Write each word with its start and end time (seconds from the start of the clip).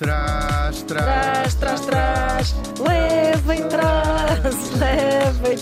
Traz, 0.00 0.82
Traz, 0.84 1.54
traz, 1.56 1.80
traz, 1.82 2.54
leva 2.78 3.54
e 3.54 3.68
traz, 3.68 4.70
leva 4.78 5.52
e 5.52 5.56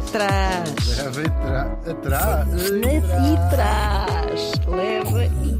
e. 0.00 0.96
Leva 0.98 1.22
e 1.22 1.24
tra... 1.24 1.62
Atrás. 1.90 2.70
Leva 2.70 3.16
e 3.26 3.50
traz, 3.50 4.52
leva 4.68 5.24
e. 5.24 5.58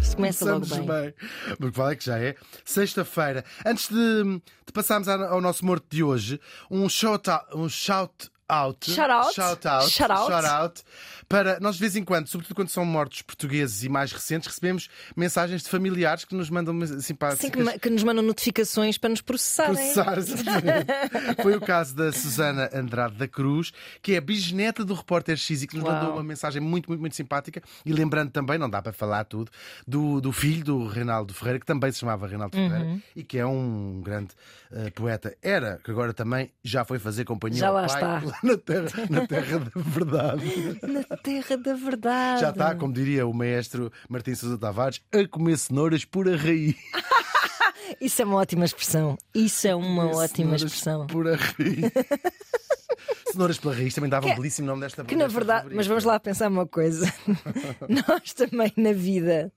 Isso 0.00 0.14
começa 0.14 0.44
logo 0.44 0.66
bem. 0.66 0.86
bem. 0.86 1.14
Porque 1.58 1.76
vale 1.76 1.94
é 1.94 1.96
que 1.96 2.04
já 2.04 2.18
é 2.20 2.36
sexta-feira. 2.64 3.44
Antes 3.66 3.88
de, 3.88 4.22
de 4.64 4.72
passarmos 4.72 5.08
ao 5.08 5.40
nosso 5.40 5.66
morto 5.66 5.86
de 5.90 6.04
hoje, 6.04 6.40
um 6.70 6.88
shout 6.88 7.28
out. 7.28 7.46
Um 7.52 7.68
shout 7.68 8.30
out. 8.48 8.90
Shout 8.90 9.10
out. 9.10 9.34
Shout 9.34 9.66
out. 9.68 9.90
Shout 9.90 10.10
out. 10.12 10.30
shout 10.30 10.46
out 10.46 10.84
para 11.28 11.58
nós 11.60 11.74
de 11.74 11.80
vez 11.80 11.96
em 11.96 12.04
quando, 12.04 12.28
sobretudo 12.28 12.54
quando 12.54 12.68
são 12.68 12.84
mortos 12.84 13.22
portugueses 13.22 13.82
e 13.82 13.88
mais 13.88 14.12
recentes, 14.12 14.46
recebemos 14.46 14.88
mensagens 15.16 15.62
de 15.62 15.68
familiares 15.68 16.24
que 16.24 16.34
nos 16.34 16.48
mandam 16.50 16.74
simpáticas. 17.00 17.50
Assim 17.50 17.50
que, 17.72 17.78
que 17.80 17.90
nos 17.90 18.04
mandam 18.04 18.22
notificações 18.22 18.96
para 18.96 19.10
nos 19.10 19.20
processarem. 19.20 19.74
processar. 19.74 20.16
Foi 21.42 21.56
o 21.56 21.60
caso 21.60 21.94
da 21.96 22.12
Susana 22.12 22.70
Andrade 22.72 23.16
da 23.16 23.26
Cruz, 23.26 23.72
que 24.00 24.14
é 24.14 24.20
bisneta 24.20 24.84
do 24.84 24.94
repórter 24.94 25.36
X 25.36 25.62
e 25.62 25.66
que 25.66 25.76
nos 25.76 25.84
Uau. 25.84 25.94
mandou 25.94 26.12
uma 26.12 26.22
mensagem 26.22 26.60
muito, 26.62 26.88
muito, 26.88 27.00
muito 27.00 27.16
simpática. 27.16 27.60
E 27.84 27.92
lembrando 27.92 28.30
também, 28.30 28.58
não 28.58 28.70
dá 28.70 28.80
para 28.80 28.92
falar 28.92 29.24
tudo, 29.24 29.50
do, 29.86 30.20
do 30.20 30.32
filho 30.32 30.64
do 30.64 30.86
Reinaldo 30.86 31.34
Ferreira, 31.34 31.58
que 31.58 31.66
também 31.66 31.90
se 31.90 31.98
chamava 31.98 32.26
Reinaldo 32.26 32.56
Uhum. 32.56 32.68
Ferreira 32.70 33.02
e 33.16 33.24
que 33.24 33.38
é 33.38 33.44
um 33.44 34.00
grande 34.02 34.30
eh, 34.70 34.90
poeta. 34.90 35.36
Era, 35.42 35.78
que 35.82 35.90
agora 35.90 36.14
também 36.14 36.52
já 36.62 36.84
foi 36.84 36.98
fazer 36.98 37.24
companhia 37.24 37.58
Já 37.58 37.68
ao 37.68 37.74
lá 37.74 37.86
pai 37.86 37.96
está. 37.96 38.20
na 38.42 38.56
terra, 38.56 39.06
na 39.10 39.26
terra 39.26 39.58
da 39.58 39.70
verdade. 39.74 40.80
Na 40.82 41.16
terra 41.16 41.56
da 41.56 41.74
verdade. 41.74 42.40
Já 42.40 42.50
está, 42.50 42.74
como 42.74 42.92
diria 42.92 43.26
o 43.26 43.32
maestro 43.34 43.92
Martim 44.08 44.34
Sousa 44.34 44.58
Tavares, 44.58 45.00
a 45.12 45.26
comer 45.28 45.56
cenouras 45.58 46.04
por 46.04 46.28
a 46.28 46.36
raiz. 46.36 46.74
Isso 48.00 48.20
é 48.20 48.24
uma 48.24 48.36
ótima 48.36 48.64
expressão. 48.64 49.16
Isso 49.34 49.68
é 49.68 49.74
uma 49.74 50.06
ótima 50.16 50.56
expressão. 50.56 51.06
Por 51.06 51.28
a 51.28 51.36
raiz. 51.36 51.92
Cenouras 53.30 53.58
pela 53.58 53.74
raiz 53.74 53.94
também 53.94 54.08
dava 54.10 54.26
um 54.26 54.34
belíssimo 54.34 54.66
nome 54.66 54.80
desta 54.80 55.04
Que 55.04 55.14
na 55.14 55.26
verdade, 55.28 55.62
rubrica. 55.62 55.76
mas 55.76 55.86
vamos 55.86 56.04
lá 56.04 56.18
pensar 56.18 56.48
uma 56.48 56.66
coisa. 56.66 57.12
Nós 57.88 58.32
também 58.32 58.72
na 58.76 58.92
vida 58.92 59.52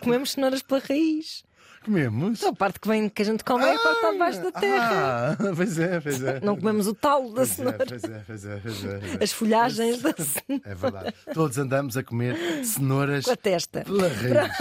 comemos 0.00 0.32
cenouras 0.32 0.62
pela 0.62 0.80
raiz. 0.80 1.44
Comemos? 1.84 2.38
Então, 2.38 2.50
a 2.50 2.54
parte 2.56 2.78
que, 2.80 2.86
vem, 2.88 3.08
que 3.08 3.22
a 3.22 3.24
gente 3.24 3.42
come 3.44 3.64
é 3.64 3.74
a 3.74 3.78
parte 3.78 4.12
debaixo 4.12 4.42
da 4.42 4.52
terra. 4.52 5.32
Ah, 5.32 5.36
pois 5.56 5.78
é, 5.78 6.00
pois 6.00 6.22
é. 6.22 6.40
Não 6.40 6.56
comemos 6.56 6.86
o 6.86 6.94
talo 6.94 7.28
da 7.30 7.34
Pois 7.36 7.50
é, 7.50 7.54
cenoura. 7.54 7.86
pois 7.86 8.04
é, 8.04 8.22
pois 8.26 8.44
é, 8.46 8.60
pois 8.62 8.84
é, 8.84 8.98
pois 8.98 9.14
é. 9.20 9.24
As 9.24 9.32
folhagens 9.32 10.02
da 10.02 10.12
cenoura. 10.16 10.62
É 10.64 10.74
verdade. 10.74 11.14
Todos 11.34 11.58
andamos 11.58 11.96
a 11.96 12.02
comer 12.02 12.36
cenouras 12.64 13.24
Com 13.24 13.32
a 13.32 13.36
testa. 13.36 13.82
pela 13.84 14.08
raiz. 14.08 14.56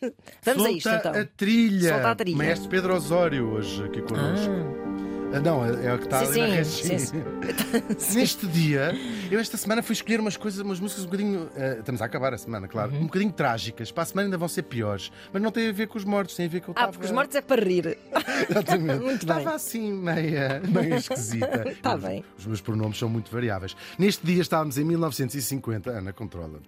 Vamos 0.44 0.62
a 0.62 0.66
Solta 0.66 0.70
isto 0.70 0.88
então. 0.88 1.12
a 1.12 1.24
trilha. 1.36 1.88
Solta 1.94 2.10
a 2.10 2.14
trilha. 2.14 2.36
Maestro 2.36 2.68
Pedro 2.68 2.94
Osório 2.94 3.46
hoje 3.52 3.84
aqui 3.84 4.02
connosco. 4.02 4.50
Ah, 4.50 4.79
não, 5.38 5.64
é 5.64 5.86
é 5.86 5.94
o 5.94 5.98
que 5.98 6.04
está 6.04 6.24
Sim, 6.24 6.42
ali 6.42 6.56
na 6.56 6.64
sim, 6.64 6.88
restinha. 6.88 6.98
sim, 6.98 8.14
Neste 8.18 8.46
dia, 8.48 8.92
eu 9.30 9.38
esta 9.38 9.56
semana 9.56 9.82
fui 9.82 9.92
escolher 9.92 10.18
umas 10.20 10.36
coisas, 10.36 10.60
umas 10.60 10.80
músicas 10.80 11.04
um 11.04 11.06
bocadinho. 11.06 11.48
eh, 11.56 11.76
estamos 11.78 12.02
a 12.02 12.04
acabar 12.04 12.34
a 12.34 12.38
semana, 12.38 12.66
claro. 12.66 12.92
Uhum. 12.92 13.02
Um 13.02 13.04
bocadinho 13.04 13.32
trágicas. 13.32 13.92
Para 13.92 14.02
a 14.02 14.06
semana 14.06 14.26
ainda 14.26 14.36
vão 14.38 14.48
ser 14.48 14.62
piores. 14.62 15.12
Mas 15.32 15.40
não 15.42 15.52
tem 15.52 15.68
a 15.68 15.72
ver 15.72 15.86
com 15.86 15.96
os 15.98 16.04
mortos, 16.04 16.34
tem 16.34 16.46
a 16.46 16.48
ver 16.48 16.60
com 16.60 16.72
o 16.72 16.74
Ah, 16.76 16.88
porque 16.88 17.04
os 17.06 17.12
mortos 17.12 17.36
é 17.36 17.40
para 17.40 17.62
rir. 17.64 17.96
Exatamente. 18.48 19.02
Muito 19.02 19.26
bem. 19.26 19.38
Estava 19.38 19.54
assim 19.56 19.92
meia, 19.92 20.60
meia 20.66 20.96
esquisita. 20.96 21.68
Está 21.68 21.96
bem. 21.96 22.24
Os 22.38 22.46
meus 22.46 22.60
pronomes 22.60 22.98
são 22.98 23.08
muito 23.08 23.30
variáveis. 23.30 23.76
Neste 23.98 24.24
dia 24.26 24.42
estávamos 24.42 24.78
em 24.78 24.84
1950. 24.84 25.90
Ana, 25.90 26.12
controla. 26.12 26.60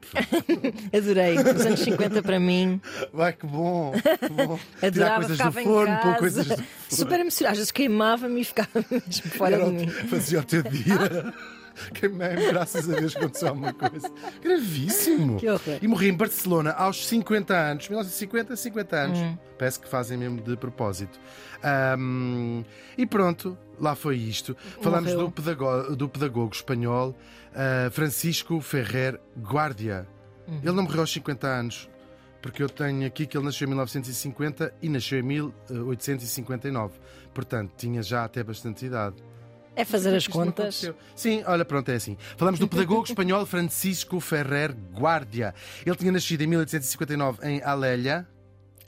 Adorei. 0.96 1.38
Os 1.38 1.66
anos 1.66 1.80
50 1.80 2.22
para 2.22 2.38
mim. 2.40 2.80
Vai, 3.12 3.32
que 3.32 3.46
bom. 3.46 3.92
Que 3.92 4.28
bom. 4.28 4.58
Tirar 4.92 5.16
Adorava, 5.16 5.26
coisas 5.26 5.38
do 5.38 5.52
forno, 5.52 5.96
pôr 6.02 6.16
coisas 6.16 6.46
do 6.46 6.54
forno. 6.54 6.68
Super 6.88 7.20
emocionada. 7.20 7.52
Às 7.52 7.58
vezes 7.58 7.72
queimava-me 7.72 8.40
e 8.40 8.44
ficava 8.44 8.84
mesmo 8.90 9.30
fora 9.30 9.56
Era 9.56 9.64
de 9.64 9.70
mim. 9.72 9.88
Fazia 9.88 10.40
o 10.40 10.44
teu 10.44 10.62
dia. 10.62 11.34
Queimei-me, 11.94 12.46
graças 12.48 12.88
a 12.88 12.94
Deus 12.98 13.16
aconteceu 13.16 13.48
alguma 13.48 13.72
coisa. 13.72 14.10
Gravíssimo. 14.42 15.38
Que 15.38 15.48
horror. 15.48 15.78
E 15.80 15.88
morri 15.88 16.08
em 16.08 16.16
Barcelona 16.16 16.72
aos 16.72 17.06
50 17.06 17.54
anos. 17.54 17.88
1950, 17.88 18.56
50 18.56 18.96
anos. 18.96 19.18
Hum. 19.18 19.38
Parece 19.58 19.80
que 19.80 19.88
fazem 19.88 20.18
mesmo 20.18 20.40
de 20.40 20.56
propósito. 20.56 21.18
Ahm, 21.62 22.62
e 22.96 23.06
pronto, 23.06 23.56
lá 23.78 23.94
foi 23.94 24.16
isto. 24.16 24.56
Falamos 24.80 25.12
do 25.12 25.30
pedagogo, 25.30 25.96
do 25.96 26.08
pedagogo 26.08 26.54
espanhol 26.54 27.16
ah, 27.54 27.90
Francisco 27.90 28.60
Ferrer 28.60 29.20
Guardia. 29.38 30.06
Uhum. 30.48 30.60
Ele 30.62 30.72
não 30.72 30.82
morreu 30.82 31.00
aos 31.00 31.12
50 31.12 31.46
anos. 31.46 31.88
Porque 32.40 32.60
eu 32.60 32.68
tenho 32.68 33.06
aqui 33.06 33.24
que 33.24 33.36
ele 33.36 33.44
nasceu 33.44 33.66
em 33.66 33.68
1950 33.68 34.74
e 34.82 34.88
nasceu 34.88 35.20
em 35.20 35.22
1859. 35.22 36.94
Portanto, 37.32 37.72
tinha 37.76 38.02
já 38.02 38.24
até 38.24 38.42
bastante 38.42 38.84
idade. 38.84 39.14
É 39.74 39.84
fazer 39.84 40.14
as 40.14 40.26
contas. 40.26 40.92
Sim, 41.16 41.42
olha, 41.46 41.64
pronto, 41.64 41.90
é 41.90 41.94
assim. 41.94 42.16
Falamos 42.36 42.60
do 42.60 42.68
pedagogo 42.68 43.04
espanhol 43.04 43.46
Francisco 43.46 44.20
Ferrer 44.20 44.76
Guardia. 44.94 45.54
Ele 45.84 45.96
tinha 45.96 46.12
nascido 46.12 46.42
em 46.42 46.46
1859 46.46 47.46
em 47.48 47.62
Alélia. 47.62 48.26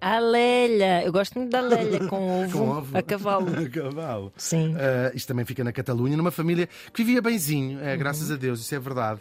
A 0.07 0.19
Lélia. 0.19 1.03
Eu 1.03 1.11
gosto 1.13 1.39
muito 1.39 1.51
da 1.51 1.61
Lélia 1.63 2.07
com 2.09 2.43
ovo, 2.45 2.59
Com 2.59 2.69
ovo. 2.71 2.99
a 2.99 3.03
cavalo. 3.03 3.47
A 3.65 3.69
cavalo. 3.71 4.33
Sim. 4.37 4.75
Ah, 4.79 5.11
isto 5.15 5.27
também 5.29 5.45
fica 5.47 5.65
na 5.65 5.73
Catalunha, 5.73 6.15
numa 6.17 6.31
família 6.31 6.69
que 6.93 7.03
vivia 7.03 7.23
benzinho, 7.23 7.81
é, 7.83 7.97
graças 7.97 8.31
a 8.31 8.37
Deus, 8.37 8.61
isso 8.61 8.75
é 8.75 8.79
verdade. 8.79 9.21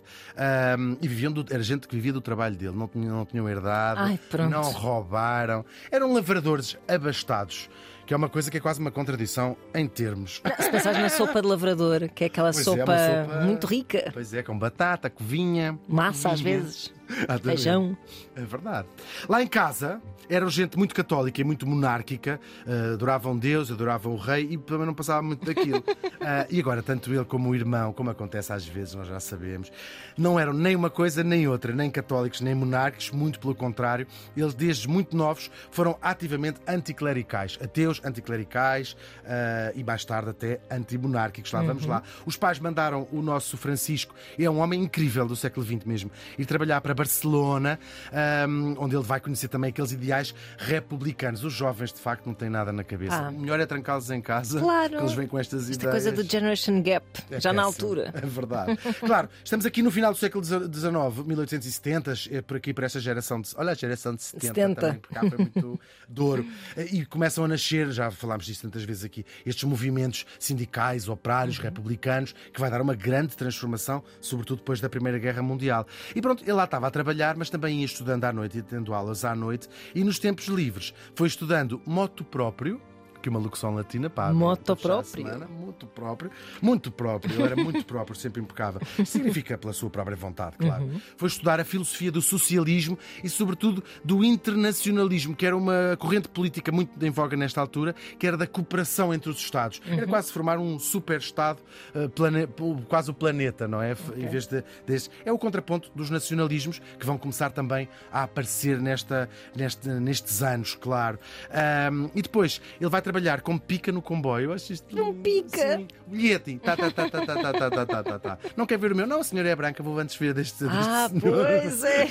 E 1.02 1.08
viviam 1.08 1.32
do- 1.32 1.46
era 1.50 1.64
gente 1.64 1.88
que 1.88 1.96
vivia 1.96 2.12
do 2.12 2.20
trabalho 2.22 2.56
dele, 2.56 2.76
não 2.76 2.88
tinham, 2.88 3.16
não 3.16 3.26
tinham 3.26 3.48
herdado, 3.48 4.02
Ai, 4.02 4.20
não 4.50 4.64
roubaram, 4.64 5.64
eram 5.92 6.12
lavradores 6.14 6.78
abastados, 6.88 7.70
que 8.06 8.14
é 8.14 8.18
uma 8.18 8.28
coisa 8.28 8.52
que 8.52 8.58
é 8.58 8.60
quase 8.60 8.80
uma 8.82 8.92
contradição 8.92 9.56
em 9.74 9.88
termos. 9.88 10.42
Se 10.60 10.70
pensares 10.70 11.00
na 11.00 11.10
sopa 11.10 11.42
de 11.42 11.48
lavrador, 11.48 12.10
que 12.14 12.26
é 12.26 12.28
aquela 12.28 12.50
é, 12.50 12.54
sopa, 12.54 12.86
sopa- 12.86 13.42
muito 13.46 13.66
rica, 13.68 14.10
Pois 14.14 14.34
é, 14.34 14.44
com 14.44 14.58
batata, 14.60 15.10
covinha, 15.10 15.80
massa 15.88 16.30
às 16.32 16.42
vezes. 16.42 16.92
Feijão. 17.42 17.98
É 18.36 18.42
verdade. 18.42 18.88
Lá 19.28 19.42
em 19.42 19.48
casa 19.48 20.02
eram 20.30 20.50
gente 20.50 20.78
muito 20.78 20.96
católica 20.96 21.42
e 21.42 21.44
muito 21.44 21.68
monárquica, 21.68 22.40
eh, 22.66 22.94
adoravam 22.94 23.38
Deus, 23.38 23.72
adoravam 23.72 24.14
o 24.14 24.18
rei 24.18 24.48
e 24.52 24.58
também 24.58 24.86
não 24.86 24.94
passava 24.94 25.22
muito 25.22 25.46
daquilo. 25.46 25.84
Ah, 26.26 26.48
e 26.50 26.58
agora, 26.58 26.82
tanto 26.82 27.14
ele 27.14 27.26
como 27.26 27.50
o 27.50 27.56
irmão, 27.56 27.92
como 27.92 28.10
acontece 28.10 28.54
às 28.54 28.66
vezes, 28.66 28.94
nós 28.94 29.10
já 29.10 29.20
sabemos, 29.20 29.70
não 30.18 30.40
eram 30.40 30.54
nem 30.54 30.74
uma 30.74 30.90
coisa 30.90 31.22
nem 31.22 31.50
outra, 31.50 31.74
nem 31.74 31.92
católicos 31.92 32.40
nem 32.40 32.56
monárquicos, 32.56 33.12
muito 33.12 33.42
pelo 33.42 33.54
contrário. 33.54 34.08
Eles, 34.36 34.54
desde 34.54 34.88
muito 34.88 35.18
novos, 35.18 35.52
foram 35.70 35.98
ativamente 36.02 36.62
anticlericais, 36.66 37.60
ateus 37.62 38.00
anticlericais 38.06 38.96
ah, 39.26 39.74
e 39.76 39.84
mais 39.84 40.06
tarde 40.06 40.30
até 40.30 40.62
antimonárquicos. 40.72 41.52
Lá 41.52 41.62
vamos 41.62 41.86
lá. 41.86 42.02
Os 42.26 42.38
pais 42.38 42.58
mandaram 42.58 43.06
o 43.12 43.22
nosso 43.22 43.58
Francisco, 43.58 44.16
é 44.40 44.50
um 44.50 44.60
homem 44.60 44.82
incrível 44.82 45.28
do 45.28 45.36
século 45.36 45.66
XX 45.66 45.84
mesmo, 45.84 46.10
ir 46.38 46.46
trabalhar 46.46 46.80
para 46.80 46.96
Barcelona, 47.08 47.78
ahm, 48.14 48.76
onde 48.78 48.96
ele 48.96 49.04
vai 49.04 49.20
conhecer 49.20 49.50
também 49.50 49.70
aqueles 49.70 49.92
ideais 49.92 50.34
republicanos. 50.58 51.44
Os 51.44 51.52
jovens, 51.54 51.92
de 51.92 52.00
facto, 52.00 52.26
não 52.26 52.34
têm 52.34 52.50
nada 52.50 52.72
na 52.72 52.84
cabeça. 52.84 53.28
Ah. 53.28 53.32
Melhor 53.32 53.60
é 53.60 53.66
trancá-los 53.66 54.10
em 54.10 54.22
casa, 54.22 54.60
Claro. 54.60 54.90
que 54.98 55.04
eles 55.04 55.14
vêm 55.14 55.28
com 55.28 55.38
estas 55.38 55.70
Esta 55.70 55.74
ideias. 55.86 56.04
coisa 56.04 56.12
do 56.24 56.30
Generation 56.30 56.82
Gap, 56.82 57.06
É 57.30 57.42
já 57.42 57.52
na 57.52 57.62
altura. 57.64 58.12
É 58.14 58.26
verdade. 58.26 58.78
Claro, 59.04 59.28
estamos 59.44 59.66
aqui 59.66 59.82
no 59.82 59.92
final 59.92 60.14
do 60.14 60.18
século 60.18 60.44
XIX, 60.44 61.26
1870, 61.26 62.14
é 62.32 62.42
por 62.42 62.58
aqui 62.58 62.74
para 62.74 62.86
esta 62.86 63.00
geração 63.00 63.42
de. 63.42 63.50
Olha, 63.56 63.72
a 63.72 63.76
geração 63.76 64.16
de 64.16 64.24
70, 64.24 64.48
70. 64.48 64.82
também, 64.82 65.00
porque 65.00 65.14
cá 65.16 65.20
foi 65.30 65.38
muito 65.38 65.80
de 66.08 66.22
ouro. 66.22 66.46
E 66.92 67.06
começam 67.06 67.44
a 67.44 67.48
nascer, 67.48 67.92
já 67.92 68.10
falámos 68.12 68.46
disso 68.46 68.62
tantas 68.64 68.84
vezes 68.84 69.04
aqui, 69.04 69.26
estes 69.46 69.64
movimentos 69.66 70.26
sindicais, 70.40 71.10
operários, 71.10 71.58
Uhum. 71.58 71.64
republicanos, 71.66 72.34
que 72.54 72.60
vai 72.60 72.70
dar 72.72 72.82
uma 72.82 72.96
grande 72.96 73.36
transformação, 73.36 74.04
sobretudo 74.22 74.60
depois 74.60 74.80
da 74.80 74.90
Primeira 74.90 75.18
Guerra 75.20 75.42
Mundial. 75.42 75.86
E 76.16 76.22
pronto, 76.22 76.44
ele 76.44 76.54
lá 76.54 76.64
estava 76.64 76.88
trabalhar, 76.94 77.36
mas 77.36 77.50
também 77.50 77.80
ia 77.80 77.86
estudando 77.86 78.24
à 78.24 78.32
noite 78.32 78.60
e 78.60 78.62
tendo 78.62 78.94
aulas 78.94 79.26
à 79.26 79.36
noite, 79.36 79.68
e 79.94 80.04
nos 80.04 80.20
tempos 80.20 80.48
livres 80.48 80.94
foi 81.16 81.28
estudando 81.28 81.82
moto 81.86 82.24
próprio. 82.24 82.80
Que 83.22 83.30
uma 83.30 83.40
locução 83.40 83.74
latina, 83.74 84.10
pá. 84.10 84.34
Moto 84.34 84.76
próprio. 84.76 85.24
semana, 85.24 85.48
muito 85.74 85.88
próprio, 85.88 86.32
muito 86.62 86.92
próprio, 86.92 87.34
ele 87.34 87.44
era 87.44 87.56
muito 87.56 87.84
próprio, 87.86 88.16
sempre 88.16 88.42
impecável. 88.42 88.80
Significa 89.06 89.58
pela 89.58 89.74
sua 89.74 89.90
própria 89.90 90.16
vontade, 90.16 90.56
claro. 90.58 90.90
Foi 91.18 91.28
estudar 91.28 91.60
a 91.60 91.66
filosofia 91.66 92.12
do 92.12 92.22
socialismo 92.22 92.98
e, 93.24 93.30
sobretudo, 93.30 93.84
do 94.04 94.24
internacionalismo, 94.24 95.36
que 95.36 95.46
era 95.46 95.58
uma 95.58 95.98
corrente 96.00 96.28
política 96.30 96.72
muito 96.72 97.04
em 97.04 97.10
voga 97.10 97.36
nesta 97.36 97.60
altura, 97.60 97.96
que 98.20 98.28
era 98.28 98.38
da 98.38 98.46
cooperação 98.48 99.14
entre 99.14 99.30
os 99.30 99.38
Estados. 99.38 99.82
Era 99.88 100.06
quase 100.08 100.32
formar 100.32 100.60
um 100.60 100.78
super-Estado, 100.78 101.60
eh, 101.96 102.08
plane- 102.08 102.48
quase 102.88 103.10
o 103.10 103.14
planeta, 103.14 103.68
não 103.68 103.82
é? 103.82 103.96
Em 104.16 104.28
vez 104.28 104.46
de, 104.48 104.64
deste- 104.86 105.10
É 105.26 105.32
o 105.32 105.38
contraponto 105.40 105.92
dos 105.96 106.10
nacionalismos 106.10 106.80
que 107.00 107.06
vão 107.06 107.18
começar 107.18 107.52
também 107.52 107.88
a 108.12 108.24
aparecer 108.24 108.80
nesta, 108.80 109.30
neste- 109.56 109.88
nestes 109.90 110.44
anos, 110.44 110.76
claro. 110.76 111.18
Ahm, 111.50 112.08
e 112.16 112.22
depois, 112.22 112.62
ele 112.80 112.90
vai 112.90 113.02
trabalhar 113.02 113.14
trabalhar 113.14 113.42
com 113.42 113.58
pica 113.60 113.92
no 113.92 114.02
comboio. 114.02 114.46
Eu 114.50 114.54
acho 114.54 114.74
isto. 114.74 114.94
Não 114.96 115.14
pica. 115.14 115.63
Sim. 115.78 115.88
O 116.12 116.16
Yeti. 116.16 116.60
Tá, 116.60 116.76
tá, 116.78 116.92
tá, 116.92 117.10
tá, 117.10 117.22
tá, 117.26 117.36
tá, 117.36 117.54
tá, 117.54 117.70
tá, 117.72 117.86
tá, 117.86 118.04
tá, 118.04 118.20
tá. 118.20 118.38
Não 118.56 118.66
quer 118.66 118.78
ver 118.78 118.92
o 118.92 118.96
meu? 118.96 119.08
Não, 119.08 119.20
a 119.22 119.24
senhora 119.24 119.50
é 119.50 119.56
branca, 119.56 119.82
vou 119.82 119.98
antes 120.00 120.16
ver 120.16 120.34
deste. 120.34 120.64
deste 120.64 120.78
Ah, 120.90 121.10
senhor. 121.10 121.46
pois 121.48 121.84
é. 121.84 122.06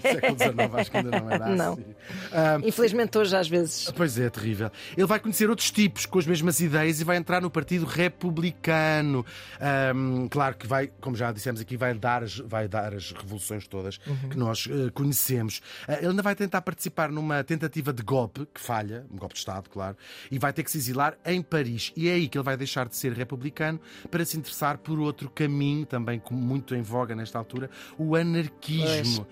século 0.00 0.38
XIX, 0.38 0.74
acho 0.74 0.90
que 0.90 0.96
ainda 0.96 1.20
não 1.20 1.30
era 1.30 1.48
Não. 1.48 1.72
assim. 1.74 1.84
Ah, 2.32 2.58
Infelizmente 2.64 3.18
hoje 3.18 3.36
às 3.36 3.48
vezes. 3.48 3.90
Pois 3.96 4.18
é, 4.18 4.26
é 4.26 4.30
terrível. 4.30 4.70
Ele 4.96 5.06
vai 5.06 5.18
conhecer 5.20 5.48
outros 5.50 5.70
tipos 5.70 6.06
com 6.06 6.18
as 6.18 6.26
mesmas 6.26 6.60
ideias 6.60 7.00
e 7.00 7.04
vai 7.04 7.16
entrar 7.16 7.40
no 7.40 7.50
Partido 7.50 7.84
Republicano. 7.86 9.24
Ahm, 9.60 10.28
claro 10.28 10.56
que 10.56 10.66
vai, 10.66 10.90
como 11.00 11.16
já 11.16 11.32
dissemos 11.32 11.60
aqui, 11.60 11.76
vai 11.76 11.94
dar 11.94 12.22
as, 12.22 12.38
vai 12.38 12.68
dar 12.68 12.94
as 12.94 13.12
revoluções 13.12 13.66
todas 13.66 13.98
Uhum. 14.06 14.28
que 14.30 14.38
nós 14.38 14.68
eh, 14.70 14.90
conhecemos. 14.92 15.60
Ah, 15.86 15.94
ele 15.98 16.08
ainda 16.08 16.22
vai 16.22 16.34
tentar 16.34 16.62
participar 16.62 17.10
numa 17.10 17.42
tentativa 17.44 17.92
de 17.92 18.02
golpe, 18.02 18.46
que 18.54 18.60
falha, 18.60 19.04
um 19.12 19.16
golpe 19.16 19.34
de 19.34 19.40
Estado, 19.40 19.68
claro, 19.68 19.96
e 20.30 20.38
vai 20.38 20.52
ter 20.52 20.62
que 20.62 20.70
se 20.70 20.78
exilar 20.78 21.14
em 21.26 21.42
Paris. 21.42 21.92
E 21.96 22.08
é 22.08 22.12
aí 22.14 22.28
que 22.28 22.38
ele 22.38 22.44
vai 22.44 22.56
deixar 22.56 22.67
de 22.88 22.96
ser 22.96 23.12
republicano 23.12 23.80
para 24.10 24.24
se 24.24 24.36
interessar 24.36 24.78
por 24.78 24.98
outro 24.98 25.30
caminho, 25.30 25.86
também 25.86 26.20
muito 26.30 26.74
em 26.74 26.82
voga 26.82 27.14
nesta 27.14 27.38
altura, 27.38 27.70
o 27.98 28.14
anarquismo. 28.14 29.26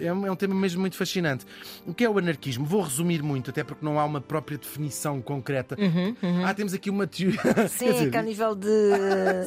É 0.00 0.12
um, 0.12 0.26
é 0.26 0.30
um 0.30 0.36
tema 0.36 0.54
mesmo 0.54 0.80
muito 0.80 0.96
fascinante. 0.96 1.44
O 1.86 1.94
que 1.94 2.04
é 2.04 2.10
o 2.10 2.18
anarquismo? 2.18 2.64
Vou 2.64 2.82
resumir 2.82 3.22
muito, 3.22 3.50
até 3.50 3.62
porque 3.64 3.84
não 3.84 3.98
há 3.98 4.04
uma 4.04 4.20
própria 4.20 4.58
definição 4.58 5.20
concreta. 5.22 5.76
Ah, 6.44 6.52
temos 6.54 6.74
aqui 6.74 6.90
uma 6.90 7.06
teoria. 7.06 7.38
Uhum, 7.42 7.68
Sim, 7.68 8.10
que 8.10 8.16
a 8.16 8.22
nível 8.22 8.54
de 8.54 8.68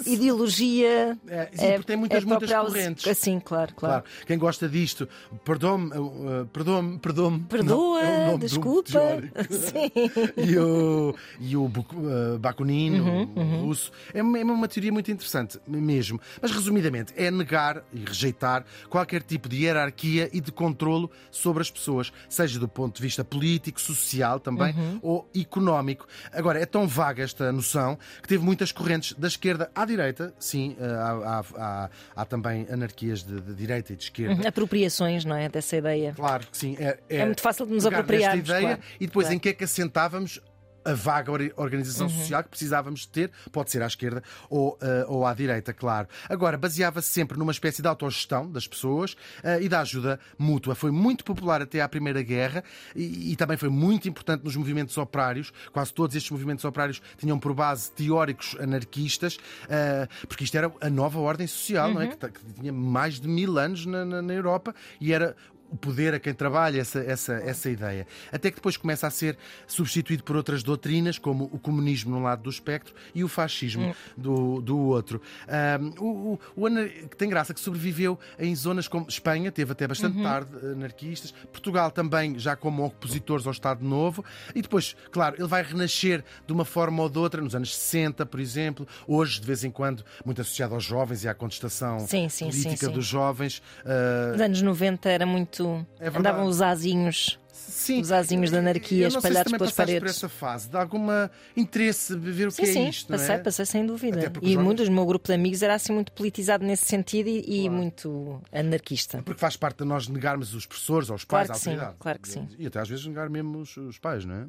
ideologia. 0.05 1.17
É, 1.27 1.49
sim, 1.53 1.71
porque 1.73 1.83
tem 1.83 1.95
muitas, 1.97 2.23
muitas 2.23 2.49
própria 2.49 2.59
aus- 2.59 2.67
correntes. 2.73 3.07
Assim, 3.07 3.39
claro, 3.39 3.73
claro. 3.75 4.03
Claro, 4.03 4.25
quem 4.25 4.37
gosta 4.37 4.67
disto, 4.67 5.07
perdoa-me, 5.43 5.87
uh, 5.97 6.45
perdoa-me, 6.51 6.97
perdoa-me. 6.99 7.39
Perdoa, 7.41 8.01
Não, 8.01 8.33
é 8.33 8.37
desculpa. 8.37 8.85
Sim. 9.49 9.91
e 10.37 10.57
o, 10.57 11.15
e 11.39 11.55
o 11.55 11.65
uh, 11.65 12.39
Bakunino, 12.39 13.24
Uhum, 13.35 13.63
o 13.63 13.65
russo. 13.67 13.91
É 14.13 14.21
uma, 14.21 14.39
é 14.39 14.43
uma 14.43 14.67
teoria 14.67 14.91
muito 14.91 15.11
interessante, 15.11 15.59
mesmo. 15.67 16.19
Mas, 16.41 16.51
resumidamente, 16.51 17.13
é 17.15 17.29
negar 17.31 17.83
e 17.93 17.99
rejeitar 18.05 18.65
qualquer 18.89 19.21
tipo 19.23 19.47
de 19.49 19.63
hierarquia 19.63 20.29
e 20.33 20.39
de 20.41 20.51
controlo 20.51 21.09
sobre 21.31 21.61
as 21.61 21.69
pessoas, 21.71 22.11
seja 22.29 22.59
do 22.59 22.67
ponto 22.67 22.95
de 22.97 23.01
vista 23.01 23.23
político, 23.23 23.79
social 23.81 24.39
também, 24.39 24.73
Uhum. 24.73 24.99
ou 25.01 25.29
económico. 25.35 26.07
Agora, 26.31 26.59
é 26.59 26.65
tão 26.65 26.87
vaga 26.87 27.23
esta 27.23 27.51
noção 27.51 27.97
que 28.21 28.27
teve 28.27 28.43
muitas 28.43 28.71
correntes 28.71 29.13
da 29.17 29.27
esquerda 29.27 29.69
à 29.75 29.85
direita, 29.85 30.33
sim, 30.39 30.75
uh, 30.79 30.83
há, 30.83 31.39
há- 31.39 31.43
há- 31.55 31.89
há 32.15 32.25
também 32.25 32.65
anarquias 32.69 33.23
de, 33.23 33.39
de 33.41 33.53
direita 33.53 33.93
e 33.93 33.95
de 33.95 34.03
esquerda. 34.03 34.47
Apropriações, 34.47 35.25
não 35.25 35.35
é? 35.35 35.49
Dessa 35.49 35.77
ideia. 35.77 36.13
Claro 36.15 36.47
que 36.51 36.57
sim. 36.57 36.75
É, 36.79 36.97
É 37.09 37.25
muito 37.25 37.41
fácil 37.41 37.65
de 37.65 37.73
nos 37.73 37.85
apropriarmos, 37.85 38.47
ideia 38.49 38.61
claro. 38.61 38.81
e 38.99 39.05
depois 39.05 39.25
Claro. 39.25 39.35
em 39.35 39.39
que 39.39 39.49
é 39.49 39.53
que 39.53 39.63
assentávamos 39.63 40.39
a 40.85 40.93
vaga 40.93 41.31
or- 41.31 41.51
organização 41.57 42.07
Uhum. 42.07 42.13
social 42.19 42.43
que 42.43 42.49
precisávamos 42.49 43.01
de 43.01 43.07
ter, 43.09 43.31
pode 43.51 43.71
ser 43.71 43.81
à 43.81 43.87
esquerda 43.87 44.21
ou, 44.49 44.77
eh, 44.81 45.05
ou 45.07 45.25
à 45.25 45.33
direita, 45.33 45.73
claro. 45.73 46.07
Agora, 46.29 46.57
baseava-se 46.57 47.09
sempre 47.09 47.37
numa 47.37 47.51
espécie 47.51 47.81
de 47.81 47.87
autogestão 47.87 48.49
das 48.49 48.67
pessoas 48.67 49.15
eh, 49.43 49.63
e 49.63 49.69
da 49.69 49.81
ajuda 49.81 50.19
mútua. 50.37 50.75
Foi 50.75 50.91
muito 50.91 51.23
popular 51.23 51.61
até 51.61 51.81
à 51.81 51.89
Primeira 51.89 52.21
Guerra 52.21 52.63
e, 52.95 53.31
e 53.31 53.35
também 53.35 53.57
foi 53.57 53.69
muito 53.69 54.07
importante 54.07 54.43
nos 54.43 54.55
movimentos 54.55 54.97
operários. 54.97 55.51
Quase 55.71 55.93
todos 55.93 56.15
estes 56.15 56.31
movimentos 56.31 56.63
operários 56.65 57.01
tinham 57.17 57.39
por 57.39 57.53
base 57.53 57.91
teóricos 57.91 58.55
anarquistas, 58.59 59.37
eh, 59.69 60.07
porque 60.27 60.43
isto 60.43 60.55
era 60.55 60.71
a 60.81 60.89
nova 60.89 61.19
ordem 61.19 61.47
social, 61.47 61.91
não 61.93 62.01
é? 62.01 62.07
Que, 62.07 62.17
ta- 62.17 62.29
que 62.29 62.39
tinha 62.59 62.71
mais 62.73 63.19
de 63.19 63.27
mil 63.27 63.57
anos 63.57 63.85
na, 63.85 64.05
na- 64.05 64.21
na 64.21 64.33
Europa 64.33 64.73
e 65.01 65.11
era 65.13 65.35
o 65.69 65.77
poder 65.77 66.13
a 66.13 66.19
quem 66.19 66.33
trabalha 66.33 66.79
essa, 66.79 66.99
essa, 66.99 67.33
essa 67.33 67.69
ideia. 67.69 68.07
Até 68.31 68.49
que 68.49 68.57
depois 68.57 68.77
começa 68.77 69.07
a 69.07 69.09
ser 69.09 69.37
substituído 69.67 70.23
por 70.23 70.35
outras 70.35 70.63
doutrinas, 70.63 71.17
como 71.17 71.45
o 71.51 71.59
comunismo 71.59 72.11
num 72.11 72.23
lado 72.23 72.43
do 72.43 72.49
espectro 72.49 72.93
e 73.13 73.23
o 73.23 73.27
fascismo 73.27 73.95
do, 74.15 74.61
do 74.61 74.77
outro. 74.77 75.21
Ahm, 75.47 75.93
o, 75.99 76.39
o, 76.55 76.65
o 76.65 77.09
que 77.09 77.17
tem 77.17 77.29
graça 77.29 77.53
que 77.53 77.59
sobreviveu 77.59 78.19
em 78.39 78.55
zonas 78.55 78.87
como 78.87 79.07
Espanha, 79.07 79.51
teve 79.51 79.71
até 79.71 79.87
bastante 79.87 80.21
tarde 80.21 80.49
anarquistas, 80.65 81.31
Portugal 81.51 81.91
também 81.91 82.37
já 82.37 82.55
como 82.55 82.85
opositores 82.85 83.45
ao 83.45 83.51
Estado 83.51 83.83
Novo, 83.83 84.23
e 84.53 84.61
depois, 84.61 84.95
claro, 85.11 85.35
ele 85.37 85.47
vai 85.47 85.63
renascer 85.63 86.23
de 86.45 86.53
uma 86.53 86.65
forma 86.65 87.01
ou 87.03 87.09
de 87.09 87.17
outra, 87.17 87.41
nos 87.41 87.55
anos 87.55 87.75
60, 87.75 88.25
por 88.25 88.39
exemplo, 88.39 88.87
hoje, 89.07 89.39
de 89.39 89.47
vez 89.47 89.63
em 89.63 89.71
quando, 89.71 90.03
muito 90.25 90.41
associado 90.41 90.73
aos 90.73 90.83
jovens 90.83 91.23
e 91.23 91.27
à 91.27 91.33
contestação 91.33 91.99
Sim, 92.07 92.29
sim, 92.29 92.49
política 92.49 92.87
sim. 92.87 92.91
dos 92.91 93.05
jovens. 93.05 93.61
Ah, 93.85 94.31
Nos 94.31 94.41
anos 94.41 94.61
90 94.61 95.09
era 95.09 95.25
muito. 95.25 95.54
É 95.99 96.07
Andavam 96.07 96.45
os 96.45 96.61
asinhos 96.61 97.39
Sim. 97.57 98.01
Os 98.01 98.11
azinhos 98.11 98.51
da 98.51 98.59
anarquia 98.59 99.09
se 99.09 99.15
espalhados 99.15 99.51
pelas 99.53 99.71
paredes. 99.71 99.99
por 100.01 100.09
essa 100.09 100.27
fase, 100.29 100.67
de 100.69 100.75
alguma 100.77 101.31
interesse 101.55 102.13
de 102.15 102.31
ver 102.31 102.47
o 102.47 102.51
Sim, 102.51 102.63
que 102.63 102.69
é 102.69 102.73
sim, 102.73 102.87
isto, 102.89 103.11
não 103.11 103.17
passei, 103.17 103.35
é? 103.35 103.37
passei 103.37 103.65
sem 103.65 103.85
dúvida. 103.85 104.19
E 104.41 104.51
jovens- 104.51 104.57
muitos, 104.65 104.87
o 104.87 104.91
meu 104.91 105.05
grupo 105.05 105.27
de 105.27 105.33
amigos 105.33 105.61
era 105.61 105.73
assim 105.75 105.93
muito 105.93 106.11
politizado 106.11 106.65
nesse 106.65 106.85
sentido 106.85 107.27
e, 107.29 107.63
e 107.65 107.69
muito 107.69 108.41
anarquista. 108.51 109.21
Porque 109.23 109.39
faz 109.39 109.55
parte 109.55 109.77
de 109.79 109.85
nós 109.85 110.07
negarmos 110.07 110.53
os 110.53 110.65
professores 110.65 111.09
ou 111.09 111.15
os 111.15 111.23
Claro 111.23 111.47
pais 111.47 111.59
que 111.61 111.67
à 111.69 111.71
sim, 111.71 111.75
autoridade. 111.77 111.97
claro 111.99 112.19
que 112.19 112.27
sim. 112.27 112.47
E 112.59 112.67
até 112.67 112.79
às 112.79 112.89
vezes 112.89 113.05
negar 113.05 113.29
mesmo 113.29 113.59
os, 113.59 113.77
os 113.77 113.97
pais, 113.99 114.25
não 114.25 114.35
é? 114.35 114.45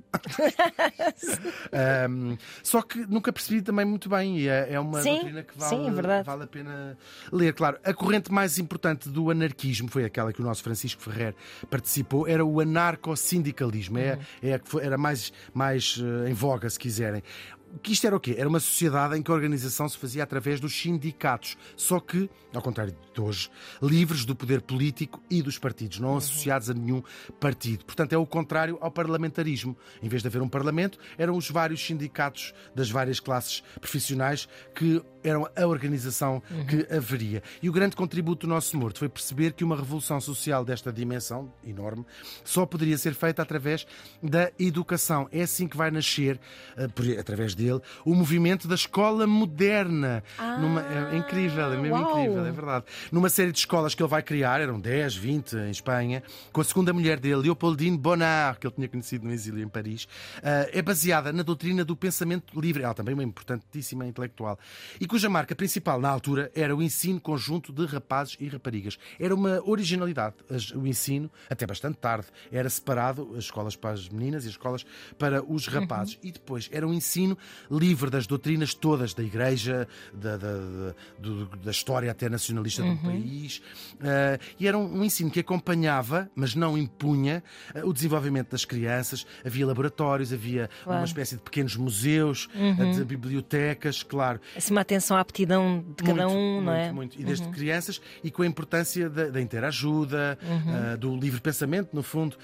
Ahm, 2.06 2.36
só 2.62 2.82
que 2.82 2.98
nunca 3.06 3.32
percebi 3.32 3.62
também 3.62 3.84
muito 3.84 4.08
bem 4.08 4.38
e 4.40 4.48
é, 4.48 4.72
é 4.72 4.80
uma 4.80 5.00
Sim, 5.02 5.14
doutrina 5.16 5.42
que 5.42 5.58
vale, 5.58 5.76
sim, 5.76 5.88
é 5.88 6.22
vale 6.22 6.44
a 6.44 6.46
pena 6.46 6.98
ler. 7.32 7.52
Claro, 7.54 7.78
a 7.84 7.94
corrente 7.94 8.32
mais 8.32 8.58
importante 8.58 9.08
do 9.08 9.30
anarquismo 9.30 9.88
foi 9.88 10.04
aquela 10.04 10.32
que 10.32 10.40
o 10.40 10.44
nosso 10.44 10.62
Francisco 10.62 11.02
Ferrer 11.02 11.34
participou, 11.70 12.26
era 12.26 12.44
o 12.44 12.60
anarcossindicalismo. 12.96 13.98
É, 13.98 14.18
é 14.42 14.60
era 14.82 14.98
mais, 14.98 15.32
mais 15.52 16.00
eh, 16.00 16.30
em 16.30 16.34
voga, 16.34 16.68
se 16.68 16.78
quiserem. 16.78 17.22
Que 17.82 17.92
isto 17.92 18.06
era 18.06 18.16
o 18.16 18.20
quê? 18.20 18.34
Era 18.38 18.48
uma 18.48 18.60
sociedade 18.60 19.16
em 19.16 19.22
que 19.22 19.30
a 19.30 19.34
organização 19.34 19.88
se 19.88 19.98
fazia 19.98 20.22
através 20.22 20.60
dos 20.60 20.74
sindicatos, 20.74 21.56
só 21.76 22.00
que, 22.00 22.28
ao 22.54 22.62
contrário 22.62 22.96
de 23.14 23.20
hoje, 23.20 23.50
livres 23.82 24.24
do 24.24 24.34
poder 24.34 24.62
político 24.62 25.20
e 25.30 25.42
dos 25.42 25.58
partidos, 25.58 25.98
não 25.98 26.16
associados 26.16 26.70
a 26.70 26.74
nenhum 26.74 27.02
partido. 27.38 27.84
Portanto, 27.84 28.12
é 28.12 28.18
o 28.18 28.26
contrário 28.26 28.78
ao 28.80 28.90
parlamentarismo. 28.90 29.76
Em 30.02 30.08
vez 30.08 30.22
de 30.22 30.28
haver 30.28 30.42
um 30.42 30.48
parlamento, 30.48 30.98
eram 31.18 31.36
os 31.36 31.50
vários 31.50 31.84
sindicatos 31.84 32.54
das 32.74 32.90
várias 32.90 33.20
classes 33.20 33.62
profissionais 33.80 34.48
que 34.74 35.02
eram 35.28 35.48
a 35.56 35.66
organização 35.66 36.40
que 36.68 36.86
haveria. 36.94 37.42
E 37.60 37.68
o 37.68 37.72
grande 37.72 37.96
contributo 37.96 38.46
do 38.46 38.50
nosso 38.50 38.76
morto 38.76 39.00
foi 39.00 39.08
perceber 39.08 39.52
que 39.52 39.64
uma 39.64 39.76
revolução 39.76 40.20
social 40.20 40.64
desta 40.64 40.92
dimensão, 40.92 41.52
enorme, 41.64 42.06
só 42.44 42.64
poderia 42.64 42.96
ser 42.96 43.12
feita 43.12 43.42
através 43.42 43.86
da 44.22 44.52
educação. 44.58 45.28
É 45.32 45.42
assim 45.42 45.66
que 45.66 45.76
vai 45.76 45.90
nascer, 45.90 46.40
eh, 46.76 47.18
através 47.18 47.55
dele, 47.56 47.80
o 48.04 48.14
movimento 48.14 48.68
da 48.68 48.74
escola 48.74 49.26
moderna. 49.26 50.22
Numa- 50.60 50.82
é, 50.82 51.14
é 51.14 51.16
incrível, 51.18 51.72
é 51.72 51.76
mesmo 51.76 51.96
uau! 51.96 52.10
incrível, 52.20 52.46
é 52.46 52.52
verdade. 52.52 52.84
Numa 53.10 53.28
série 53.28 53.50
de 53.52 53.58
escolas 53.58 53.94
que 53.94 54.02
ele 54.02 54.10
vai 54.10 54.22
criar, 54.22 54.60
eram 54.60 54.78
10, 54.78 55.16
20 55.16 55.56
em 55.56 55.70
Espanha, 55.70 56.22
com 56.52 56.60
a 56.60 56.64
segunda 56.64 56.92
mulher 56.92 57.18
dele, 57.18 57.36
Leopoldine 57.36 57.96
Bonnard, 57.96 58.58
que 58.60 58.66
ele 58.66 58.74
tinha 58.74 58.88
conhecido 58.88 59.26
no 59.26 59.32
exílio 59.32 59.62
em 59.62 59.68
Paris, 59.68 60.06
eh, 60.42 60.70
é 60.74 60.82
baseada 60.82 61.32
na 61.32 61.42
doutrina 61.42 61.84
do 61.84 61.96
pensamento 61.96 62.58
livre. 62.60 62.82
Ela 62.82 62.94
também 62.94 63.12
é 63.12 63.16
uma 63.16 63.24
importantíssima 63.24 64.06
intelectual. 64.06 64.58
E 65.00 65.06
cuja 65.06 65.28
marca 65.28 65.54
principal 65.54 66.00
na 66.00 66.08
altura 66.08 66.50
era 66.54 66.74
o 66.76 66.82
ensino 66.82 67.20
conjunto 67.20 67.72
de 67.72 67.86
rapazes 67.86 68.36
e 68.38 68.48
raparigas. 68.48 68.98
Era 69.18 69.34
uma 69.34 69.60
originalidade. 69.68 70.34
O 70.74 70.86
ensino, 70.86 71.30
até 71.48 71.66
bastante 71.66 71.96
tarde, 71.98 72.26
era 72.52 72.68
separado, 72.68 73.30
as 73.36 73.44
escolas 73.44 73.76
para 73.76 73.90
as 73.90 74.08
meninas 74.08 74.44
e 74.44 74.48
as 74.48 74.52
escolas 74.52 74.84
para 75.18 75.42
os 75.42 75.66
rapazes. 75.66 76.18
E 76.22 76.30
depois 76.32 76.68
era 76.72 76.86
um 76.86 76.92
ensino 76.92 77.36
livre 77.70 78.10
das 78.10 78.26
doutrinas 78.26 78.74
todas 78.74 79.14
da 79.14 79.22
Igreja, 79.22 79.88
da, 80.12 80.36
da, 80.36 80.52
da- 80.52 81.56
da 81.64 81.70
história 81.70 82.10
até 82.10 82.28
nacionalista 82.28 82.82
do 82.82 82.96
país. 82.98 83.60
Eh, 84.02 84.38
e 84.60 84.66
era 84.68 84.76
um, 84.78 84.98
um 85.00 85.04
ensino 85.04 85.30
que 85.30 85.40
acompanhava, 85.40 86.30
mas 86.34 86.54
não 86.54 86.76
impunha, 86.78 87.42
eh, 87.74 87.84
o 87.84 87.92
desenvolvimento 87.92 88.50
das 88.50 88.64
crianças. 88.64 89.26
Havia 89.44 89.66
laboratórios, 89.66 90.32
havia 90.32 90.68
Claro. 90.84 91.00
uma 91.00 91.04
espécie 91.06 91.36
de 91.36 91.42
pequenos 91.42 91.76
museus, 91.76 92.48
eh, 92.54 92.92
de 92.92 93.04
bibliotecas, 93.04 94.02
claro. 94.02 94.40
Assim, 94.56 94.72
uma 94.72 94.80
atenção 94.80 95.16
à 95.16 95.20
aptidão 95.20 95.84
de 95.96 96.02
cada 96.04 96.26
Muito, 96.26 96.36
um, 96.38 96.52
muito, 96.54 96.64
não 96.66 96.72
é? 96.72 96.92
Muito. 96.92 97.20
E 97.20 97.24
desde 97.24 97.48
crianças 97.48 98.00
e 98.22 98.30
com 98.30 98.42
a 98.42 98.46
importância 98.46 99.08
da, 99.10 99.28
da 99.28 99.40
interajuda, 99.40 100.38
ah, 100.42 100.96
do 100.96 101.16
livre 101.16 101.40
pensamento, 101.40 101.90
no 101.94 102.02
fundo, 102.02 102.36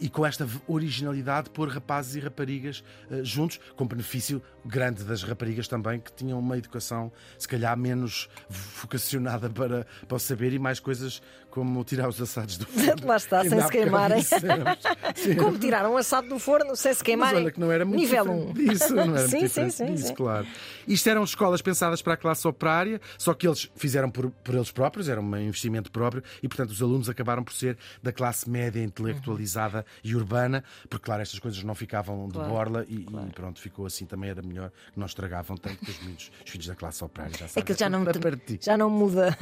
e 0.00 0.08
com 0.08 0.24
esta 0.26 0.46
originalidade 0.66 1.50
pôr 1.50 1.68
rapazes 1.68 2.16
e 2.16 2.20
raparigas 2.20 2.82
juntos, 3.22 3.58
com 3.76 3.86
benefício 3.86 4.42
grande 4.64 5.04
das 5.04 5.22
raparigas 5.22 5.68
também, 5.68 6.00
que 6.00 6.12
tinham 6.12 6.38
uma 6.38 6.58
educação, 6.58 7.10
se 7.38 7.48
calhar, 7.48 7.76
menos 7.76 8.28
vocacionada 8.48 9.48
para, 9.48 9.86
para 10.06 10.16
o 10.16 10.18
saber 10.18 10.52
e 10.52 10.58
mais 10.58 10.80
coisas 10.80 11.22
como 11.50 11.82
tirar 11.84 12.08
os 12.08 12.20
assados 12.20 12.56
do 12.58 12.66
forno. 12.66 12.94
Lá 13.06 13.16
está, 13.16 13.42
sem 13.44 13.60
se 13.60 13.68
queimarem. 13.70 14.22
Como 15.38 15.58
tirar 15.58 15.88
um 15.88 15.96
assado 15.96 16.28
do 16.28 16.38
forno 16.38 16.76
sem 16.76 16.92
se 16.92 16.98
Mas 16.98 17.02
queimarem. 17.02 17.40
olha 17.42 17.50
que 17.50 17.58
não 17.60 17.72
era 17.72 17.84
muito 17.84 18.00
Nível 18.00 18.24
diferente 18.24 18.60
1. 18.60 18.72
disso, 18.72 18.94
não 18.94 19.16
era 19.16 19.28
sim, 19.28 19.38
muito 19.40 19.52
sim, 19.52 19.70
sim, 19.70 19.86
disso, 19.94 20.06
sim. 20.08 20.14
claro. 20.14 20.46
Isto 20.86 21.08
eram 21.10 21.24
escolas 21.24 21.60
pensadas 21.62 22.00
para 22.02 22.14
a 22.14 22.16
classe 22.16 22.46
operária, 22.46 23.00
só 23.16 23.34
que 23.34 23.46
eles 23.46 23.70
fizeram 23.76 24.10
por, 24.10 24.30
por 24.30 24.54
eles 24.54 24.70
próprios, 24.70 25.08
era 25.08 25.20
um 25.20 25.36
investimento 25.38 25.90
próprio, 25.90 26.22
e 26.42 26.48
portanto 26.48 26.70
os 26.70 26.80
alunos 26.82 27.08
acabaram 27.08 27.42
por 27.42 27.52
ser 27.52 27.76
da 28.02 28.12
classe 28.12 28.48
média 28.48 28.82
intelectualizada 28.82 29.84
e 30.04 30.14
urbana, 30.14 30.62
porque 30.88 31.04
claro, 31.06 31.22
estas 31.22 31.38
coisas 31.40 31.62
não 31.62 31.74
ficavam 31.74 32.26
de 32.28 32.34
Claro, 32.34 32.50
borla 32.50 32.84
e, 32.88 33.00
e 33.00 33.32
pronto, 33.34 33.60
ficou 33.60 33.86
assim 33.86 34.06
também 34.06 34.30
era 34.30 34.42
melhor, 34.42 34.70
que 34.92 34.98
não 34.98 35.06
estragavam 35.06 35.56
tanto 35.56 35.76
que 35.84 35.90
os, 35.90 36.00
miúdos, 36.02 36.30
os 36.44 36.50
filhos 36.50 36.66
da 36.66 36.74
classe 36.74 37.02
operária 37.02 37.36
já 37.36 37.48
sabem. 37.48 37.62
É 37.62 37.62
que 37.62 37.74
já 37.78 37.88
não, 37.90 38.04
para 38.04 38.18
partir. 38.20 38.58
já 38.62 38.76
não 38.76 38.88
muda. 38.90 39.36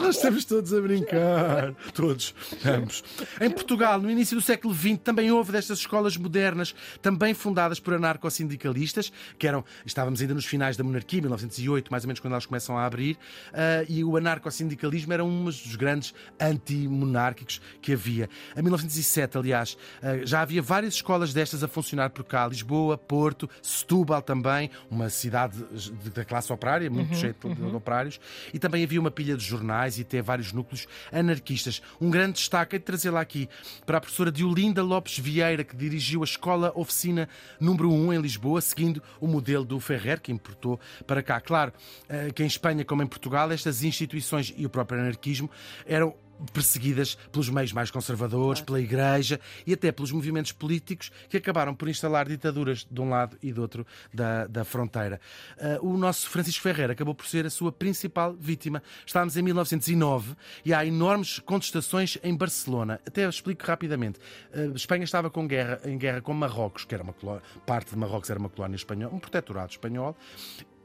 Nós 0.00 0.16
estamos 0.16 0.44
todos 0.44 0.72
a 0.74 0.80
brincar. 0.80 1.72
Todos, 1.94 2.34
ambos. 2.64 3.02
Em 3.40 3.50
Portugal, 3.50 3.98
no 4.00 4.10
início 4.10 4.36
do 4.36 4.42
século 4.42 4.74
XX, 4.74 4.98
também 5.02 5.30
houve 5.30 5.50
destas 5.52 5.78
escolas 5.78 6.16
modernas, 6.16 6.74
também 7.00 7.32
fundadas 7.32 7.80
por 7.80 7.94
anarcossindicalistas, 7.94 9.10
que 9.38 9.46
eram, 9.46 9.64
estávamos 9.84 10.20
ainda 10.20 10.34
nos 10.34 10.44
finais 10.44 10.76
da 10.76 10.84
monarquia, 10.84 11.20
1908, 11.22 11.90
mais 11.90 12.04
ou 12.04 12.08
menos 12.08 12.20
quando 12.20 12.32
elas 12.34 12.44
começam 12.46 12.76
a 12.76 12.84
abrir, 12.84 13.16
ah, 13.54 13.84
e 13.88 14.04
o 14.04 14.16
anarcossindicalismo 14.16 15.12
era 15.12 15.24
um 15.24 15.44
dos 15.44 15.74
grandes 15.76 16.12
antimonárquicos 16.38 17.60
que 17.80 17.92
havia. 17.92 18.28
Em 18.56 18.62
1907, 18.62 19.38
aliás, 19.38 19.76
ah, 20.02 20.18
já 20.24 20.42
havia 20.42 20.60
várias 20.60 20.94
escolas 20.94 21.32
destas 21.32 21.62
a 21.62 21.68
funcionar 21.68 22.10
por 22.10 22.24
cá, 22.24 22.46
Lisboa, 22.46 22.98
Porto, 22.98 23.48
Setúbal 23.62 24.20
também, 24.22 24.70
uma 24.90 25.08
cidade 25.08 25.64
de- 25.72 26.10
da 26.10 26.24
classe 26.24 26.52
operária, 26.52 26.90
muito 26.90 27.14
cheia 27.16 27.34
de, 27.42 27.54
de 27.54 27.74
operários, 27.74 28.20
e 28.52 28.58
também 28.58 28.84
havia 28.84 29.00
uma 29.00 29.10
pilha 29.10 29.36
de 29.36 29.45
jornais 29.46 29.98
e 29.98 30.02
até 30.02 30.20
vários 30.20 30.52
núcleos 30.52 30.86
anarquistas. 31.12 31.80
Um 32.00 32.10
grande 32.10 32.34
destaque 32.34 32.76
é 32.76 32.78
de 32.78 32.84
trazê-la 32.84 33.20
aqui 33.20 33.48
para 33.84 33.98
a 33.98 34.00
professora 34.00 34.30
Diolinda 34.30 34.82
Lopes 34.82 35.18
Vieira, 35.18 35.64
que 35.64 35.76
dirigiu 35.76 36.22
a 36.22 36.24
Escola 36.24 36.72
Oficina 36.74 37.28
número 37.60 37.92
1 37.92 38.14
em 38.14 38.20
Lisboa, 38.20 38.60
seguindo 38.60 39.02
o 39.20 39.26
modelo 39.26 39.64
do 39.64 39.78
Ferrer, 39.80 40.20
que 40.20 40.32
importou 40.32 40.78
para 41.06 41.22
cá. 41.22 41.40
Claro 41.40 41.72
eh, 42.08 42.30
que 42.34 42.42
em 42.42 42.46
Espanha, 42.46 42.84
como 42.84 43.02
em 43.02 43.06
Portugal, 43.06 43.50
estas 43.52 43.82
instituições 43.82 44.52
e 44.56 44.66
o 44.66 44.70
próprio 44.70 45.00
anarquismo 45.00 45.50
eram 45.86 46.14
perseguidas 46.52 47.14
pelos 47.32 47.48
meios 47.48 47.72
mais 47.72 47.90
conservadores, 47.90 48.60
pela 48.60 48.80
Igreja 48.80 49.40
e 49.66 49.72
até 49.72 49.90
pelos 49.92 50.12
movimentos 50.12 50.52
políticos 50.52 51.10
que 51.28 51.36
acabaram 51.36 51.74
por 51.74 51.88
instalar 51.88 52.28
ditaduras 52.28 52.86
de 52.90 53.00
um 53.00 53.08
lado 53.08 53.36
e 53.42 53.52
do 53.52 53.62
outro 53.62 53.86
da, 54.12 54.46
da 54.46 54.64
fronteira. 54.64 55.20
Ah, 55.58 55.78
o 55.80 55.96
nosso 55.96 56.28
Francisco 56.28 56.62
Ferreira 56.62 56.92
acabou 56.92 57.14
por 57.14 57.26
ser 57.26 57.46
a 57.46 57.50
sua 57.50 57.72
principal 57.72 58.34
vítima. 58.38 58.82
Estávamos 59.04 59.36
em 59.36 59.42
1909 59.42 60.34
e 60.64 60.72
há 60.74 60.84
enormes 60.84 61.38
contestações 61.38 62.18
em 62.22 62.36
Barcelona. 62.36 63.00
Até 63.06 63.28
explico 63.28 63.64
rapidamente. 63.66 64.18
Ah, 64.52 64.72
Espanha 64.74 65.04
estava 65.04 65.30
com 65.30 65.46
guerra, 65.46 65.80
em 65.84 65.96
guerra 65.98 66.20
com 66.20 66.32
Marrocos, 66.34 66.84
que 66.84 66.94
era 66.94 67.02
uma 67.02 67.12
coló- 67.12 67.40
parte 67.66 67.90
de 67.90 67.96
Marrocos 67.96 68.30
era 68.30 68.38
uma 68.38 68.48
colónia 68.48 68.76
espanhola, 68.76 69.14
um 69.14 69.18
protetorado 69.18 69.70
espanhol. 69.72 70.16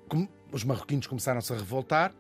Como 0.08 0.30
os 0.52 0.64
marroquinos 0.66 1.08
começaram-se 1.08 1.54
a 1.54 1.56
revoltar, 1.56 2.14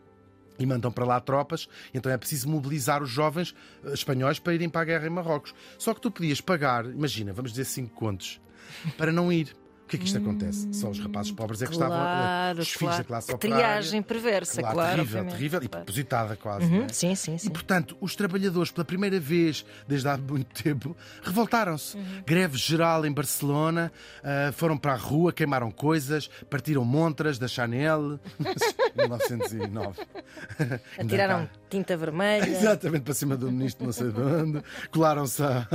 e 0.62 0.66
mandam 0.66 0.92
para 0.92 1.06
lá 1.06 1.20
tropas, 1.20 1.68
então 1.94 2.12
é 2.12 2.18
preciso 2.18 2.48
mobilizar 2.50 3.02
os 3.02 3.10
jovens 3.10 3.56
eh, 3.84 3.94
espanhóis 3.94 4.38
para 4.40 4.54
irem 4.54 4.70
para 4.70 4.82
a 4.82 4.86
guerra 4.86 5.08
em 5.08 5.10
Marrocos. 5.10 5.54
Só 5.78 5.94
que 5.94 6.02
tu 6.02 6.12
podias 6.12 6.40
pagar, 6.40 6.86
imagina, 6.86 7.34
vamos 7.34 7.52
dizer 7.52 7.66
5 7.66 7.94
contos, 7.96 8.40
para 8.98 9.12
não 9.12 9.32
ir. 9.32 9.56
O 9.84 9.92
que 9.92 9.98
é 9.98 10.00
que 10.00 10.06
isto 10.06 10.20
acontece? 10.20 10.70
Só 10.72 10.88
os 10.90 11.00
rapazes 11.00 11.34
pobres 11.34 11.62
é 11.62 11.66
que 11.66 11.74
estavam. 11.74 11.98
eh, 11.98 12.00
Claro, 12.00 12.60
os 12.62 12.68
filhos 12.70 12.80
claro. 12.80 12.98
da 13.00 13.04
classe 13.04 13.32
operária. 13.34 13.66
triagem 13.66 14.02
perversa, 14.02 14.62
claro. 14.62 14.78
terrível, 14.78 15.02
obviamente. 15.04 15.32
terrível 15.34 15.60
e 15.64 15.68
Claro. 15.68 15.84
propositada 15.86 16.36
quase. 16.38 16.66
Uhum, 16.66 16.84
é? 16.86 16.88
Sim, 16.94 17.14
sim, 17.16 17.38
sim. 17.38 17.48
E, 17.48 17.50
portanto, 17.52 17.98
os 18.00 18.16
trabalhadores, 18.16 18.72
pela 18.72 18.86
primeira 18.86 19.20
vez 19.20 19.66
desde 19.86 20.08
há 20.08 20.16
muito 20.16 20.64
tempo, 20.64 20.96
revoltaram-se. 21.22 21.98
Uhum. 21.98 22.24
Greve 22.26 22.58
geral 22.58 23.06
em 23.06 23.12
Barcelona, 23.12 23.92
ah, 24.24 24.54
foram 24.54 24.78
para 24.78 24.94
a 24.94 24.96
rua, 24.96 25.34
queimaram 25.34 25.70
coisas, 25.70 26.30
partiram 26.50 26.86
montras 26.86 27.38
da 27.38 27.50
Chanel. 27.50 28.18
1909. 28.96 30.02
Ainda 30.60 30.82
Atiraram 30.98 31.50
tinta 31.70 31.96
vermelha. 31.96 32.48
Exatamente 32.48 33.04
para 33.04 33.14
cima 33.14 33.38
do 33.38 33.52
ministro, 33.52 33.86
não 33.86 33.94
sei 33.94 34.12
de 34.12 34.20
onde. 34.20 34.64
Colaram-se 34.92 35.42
a, 35.42 35.68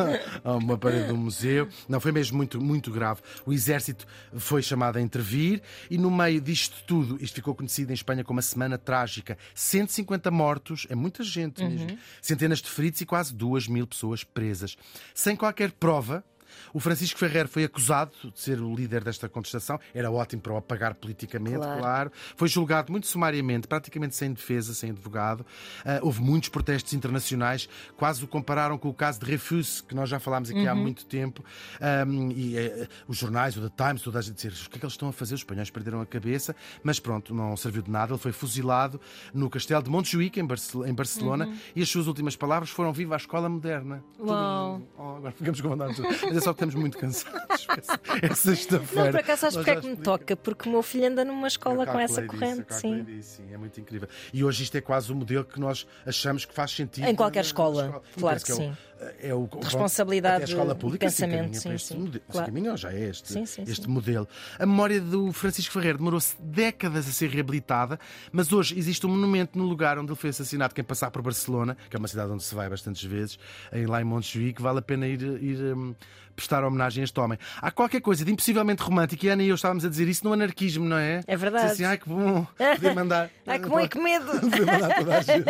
a 0.44 0.52
uma 0.52 0.76
parede 0.76 1.08
do 1.08 1.16
museu. 1.16 1.68
Não, 1.88 2.00
foi 2.00 2.12
mesmo 2.12 2.36
muito, 2.36 2.60
muito 2.60 2.90
grave. 2.90 3.20
O 3.44 3.52
exército 3.52 4.06
foi 4.36 4.62
chamado 4.62 4.98
a 4.98 5.00
intervir 5.00 5.62
e, 5.90 5.96
no 5.96 6.10
meio 6.10 6.40
disto 6.40 6.82
tudo, 6.86 7.16
isto 7.20 7.34
ficou 7.34 7.54
conhecido 7.54 7.90
em 7.90 7.94
Espanha 7.94 8.24
como 8.24 8.38
a 8.38 8.42
Semana 8.42 8.76
Trágica. 8.76 9.38
150 9.54 10.30
mortos, 10.30 10.86
é 10.90 10.94
muita 10.94 11.22
gente 11.22 11.64
mesmo. 11.64 11.98
Centenas 12.20 12.60
de 12.60 12.70
feridos 12.70 13.00
e 13.00 13.06
quase 13.06 13.34
2 13.34 13.68
mil 13.68 13.86
pessoas 13.86 14.22
presas. 14.22 14.76
Sem 15.14 15.34
qualquer 15.36 15.72
prova. 15.72 16.24
O 16.72 16.80
Francisco 16.80 17.18
Ferrer 17.18 17.48
foi 17.48 17.64
acusado 17.64 18.12
de 18.32 18.40
ser 18.40 18.60
o 18.60 18.74
líder 18.74 19.02
desta 19.04 19.28
contestação. 19.28 19.78
Era 19.94 20.10
ótimo 20.10 20.42
para 20.42 20.52
o 20.52 20.56
apagar 20.56 20.94
politicamente, 20.94 21.56
Claro. 21.56 21.80
claro. 21.80 22.12
Foi 22.36 22.48
julgado 22.48 22.90
muito 22.92 23.06
sumariamente, 23.06 23.66
praticamente 23.68 24.14
sem 24.16 24.32
defesa, 24.32 24.74
sem 24.74 24.90
advogado. 24.90 25.44
Ah, 25.84 25.98
houve 26.02 26.20
muitos 26.20 26.48
protestos 26.48 26.92
internacionais, 26.92 27.68
quase 27.96 28.24
o 28.24 28.28
compararam 28.28 28.78
com 28.78 28.88
o 28.88 28.94
caso 28.94 29.20
de 29.20 29.26
Refus, 29.26 29.80
que 29.80 29.94
nós 29.94 30.08
já 30.08 30.18
falámos 30.18 30.50
aqui 30.50 30.66
há 30.66 30.74
muito 30.74 31.04
tempo. 31.06 31.44
Ahm, 31.80 32.30
e 32.32 32.56
eh, 32.56 32.88
os 33.06 33.16
jornais, 33.16 33.56
o 33.56 33.68
The 33.70 33.84
Times, 33.84 34.02
toda 34.02 34.18
a 34.18 34.22
gente 34.22 34.36
dizer 34.36 34.52
o 34.52 34.70
que 34.70 34.76
é 34.76 34.78
que 34.80 34.84
eles 34.84 34.92
estão 34.94 35.08
a 35.08 35.12
fazer? 35.12 35.34
Os 35.34 35.40
espanhóis 35.40 35.70
perderam 35.70 36.00
a 36.00 36.06
cabeça, 36.06 36.54
mas 36.82 36.98
pronto, 37.00 37.34
não 37.34 37.56
serviu 37.56 37.82
de 37.82 37.90
nada. 37.90 38.12
Ele 38.12 38.18
foi 38.20 38.32
fuzilado 38.32 39.00
no 39.34 39.48
castelo 39.50 39.82
de 39.82 39.90
Montjuic, 39.90 40.38
em, 40.40 40.44
Barcel- 40.46 40.86
em 40.86 40.94
Barcelona, 40.94 41.52
e 41.74 41.82
as 41.82 41.88
suas 41.88 42.06
últimas 42.06 42.36
palavras 42.36 42.70
foram: 42.70 42.92
Viva 42.92 43.14
a 43.14 43.16
escola 43.18 43.48
moderna. 43.48 44.02
Uau. 44.18 44.78
Tudo- 44.78 44.86
Oh, 44.98 45.16
agora 45.16 45.32
ficamos 45.32 45.60
com 45.60 45.68
vontade 45.68 45.94
de 45.94 46.02
é 46.36 46.40
só 46.40 46.52
que 46.52 46.56
estamos 46.64 46.74
muito 46.74 46.98
cansados. 46.98 47.66
É 48.22 48.34
sexta-feira. 48.34 49.04
Não, 49.04 49.10
por 49.12 49.20
acaso 49.20 49.40
sabes 49.42 49.56
porque 49.56 49.70
é 49.70 49.76
que 49.80 49.86
me 49.88 49.96
toca? 49.96 50.36
Porque 50.36 50.68
o 50.68 50.72
meu 50.72 50.82
filho 50.82 51.06
anda 51.08 51.24
numa 51.24 51.46
escola 51.48 51.86
com 51.86 51.98
essa 51.98 52.22
corrente, 52.22 52.64
disso, 52.68 52.80
sim. 52.80 53.04
disso, 53.04 53.36
sim. 53.36 53.52
É 53.52 53.56
muito 53.58 53.78
incrível. 53.80 54.08
E 54.32 54.42
hoje 54.44 54.62
isto 54.64 54.76
é 54.76 54.80
quase 54.80 55.12
o 55.12 55.14
modelo 55.16 55.44
que 55.44 55.58
nós 55.60 55.86
achamos 56.06 56.44
que 56.44 56.54
faz 56.54 56.70
sentido. 56.70 57.06
Em 57.06 57.14
qualquer 57.14 57.40
na- 57.40 57.42
na 57.42 57.46
escola, 57.46 57.82
claro 57.88 58.02
parece 58.20 58.44
que 58.46 58.52
é 58.52 58.54
o- 58.54 58.58
sim. 58.58 58.76
É 59.20 59.34
o, 59.34 59.48
Responsabilidade 59.62 60.36
até 60.36 60.44
a 60.44 60.48
escola 60.48 60.74
pública 60.74 61.08
se 61.10 61.16
pensamento, 61.22 61.56
encaminha 61.56 61.78
sim, 61.78 61.94
modelo. 61.98 62.12
Se 62.24 62.32
Claro. 62.32 62.46
encaminhou, 62.50 62.76
já 62.76 62.92
é 62.92 63.08
este, 63.10 63.32
Sim, 63.32 63.44
sim, 63.46 63.64
este 63.66 63.88
modelo. 63.88 64.26
A 64.58 64.64
memória 64.64 65.00
do 65.00 65.32
Francisco 65.32 65.72
Ferreira 65.74 65.98
demorou-se 65.98 66.34
décadas 66.40 67.06
a 67.08 67.12
ser 67.12 67.28
reabilitada, 67.30 67.98
mas 68.32 68.52
hoje 68.52 68.78
existe 68.78 69.04
um 69.06 69.10
monumento 69.10 69.58
no 69.58 69.64
lugar 69.64 69.98
onde 69.98 70.10
ele 70.10 70.18
foi 70.18 70.30
assassinado. 70.30 70.74
Quem 70.74 70.82
passar 70.84 71.10
por 71.10 71.20
Barcelona, 71.22 71.76
que 71.90 71.96
é 71.96 71.98
uma 71.98 72.08
cidade 72.08 72.30
onde 72.32 72.42
se 72.42 72.54
vai 72.54 72.68
bastantes 72.68 73.02
vezes, 73.04 73.38
em, 73.72 73.86
lá 73.86 74.00
em 74.00 74.04
Montjuic, 74.04 74.60
vale 74.62 74.78
a 74.78 74.82
pena 74.82 75.06
ir, 75.06 75.20
ir 75.42 75.58
hum, 75.76 75.94
prestar 76.34 76.62
homenagem 76.64 77.00
a 77.02 77.04
este 77.04 77.18
homem. 77.18 77.38
Há 77.62 77.70
qualquer 77.70 78.00
coisa 78.02 78.22
de 78.24 78.30
impossivelmente 78.32 78.82
romântico, 78.82 79.24
e 79.24 79.28
Ana 79.28 79.42
e 79.42 79.48
eu 79.48 79.54
estávamos 79.54 79.84
a 79.84 79.88
dizer 79.88 80.06
isso 80.08 80.22
no 80.24 80.32
anarquismo, 80.34 80.84
não 80.84 80.96
é? 80.98 81.20
É 81.26 81.36
verdade. 81.36 81.64
Dizer 81.70 81.74
assim, 81.74 81.84
ai 81.84 81.98
que 81.98 82.08
bom, 82.08 82.46
poder 82.56 82.94
mandar. 82.94 83.30
Ai, 83.46 83.58
que 83.60 83.68
bom 83.68 83.80
e 83.80 83.88
que 83.88 83.98
medo! 83.98 84.26
Poder 84.40 84.66
mandar 84.66 84.94
toda 84.96 85.16
a 85.18 85.20
gente. 85.22 85.48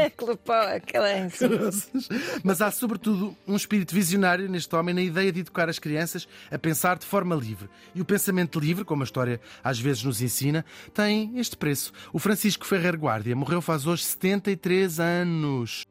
Aquela. 0.77 1.09
Mas 2.45 2.61
há, 2.61 2.71
sobretudo, 2.71 3.35
um 3.47 3.57
espírito 3.57 3.95
visionário 3.95 4.49
neste 4.49 4.75
homem 4.75 4.95
na 4.95 5.03
ideia 5.03 5.33
de 5.33 5.41
educar 5.41 5.69
as 5.69 5.79
crianças 5.79 6.27
a 6.51 6.59
pensar 6.59 6.99
de 6.99 7.07
forma 7.07 7.35
livre. 7.35 7.69
E 7.95 8.01
o 8.01 8.05
pensamento 8.05 8.59
livre, 8.59 8.85
como 8.85 9.03
a 9.03 9.05
história 9.05 9.41
às 9.63 9.79
vezes 9.79 10.03
nos 10.03 10.21
ensina, 10.21 10.65
tem 10.93 11.39
este 11.39 11.57
preço. 11.57 11.93
O 12.13 12.19
Francisco 12.19 12.67
Ferrer 12.67 12.97
Guardia 12.97 13.37
morreu 13.37 13.61
faz 13.61 13.87
hoje 13.87 14.05
73 14.05 15.01
anos. 15.01 15.87